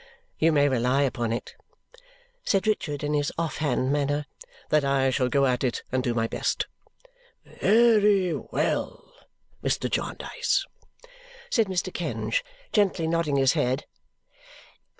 [0.39, 1.53] "You may rely upon it,"
[2.43, 4.25] said Richard in his off hand manner,
[4.69, 6.65] "that I shall go at it and do my best."
[7.45, 9.13] "Very well,
[9.63, 9.91] Mr.
[9.91, 10.65] Jarndyce!"
[11.51, 11.93] said Mr.
[11.93, 12.43] Kenge,
[12.73, 13.85] gently nodding his head.